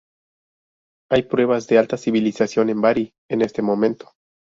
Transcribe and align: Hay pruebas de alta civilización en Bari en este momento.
Hay 1.11 1.21
pruebas 1.21 1.67
de 1.67 1.77
alta 1.77 1.95
civilización 1.95 2.71
en 2.71 2.81
Bari 2.81 3.13
en 3.29 3.43
este 3.43 3.61
momento. 3.61 4.11